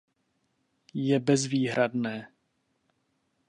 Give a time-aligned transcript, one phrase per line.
[0.95, 2.27] Je bezvýhradné.